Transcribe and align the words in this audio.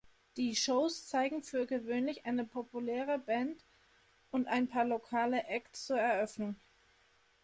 Die 0.35 0.55
Shows 0.55 1.05
zeigen 1.07 1.43
für 1.43 1.67
gewöhnlich 1.67 2.25
eine 2.25 2.43
populäre 2.43 3.19
Band 3.19 3.63
und 4.31 4.47
ein 4.47 4.67
paar 4.67 4.83
lokale 4.83 5.43
Acts 5.45 5.85
zur 5.85 5.99
Eröffnung. 5.99 6.55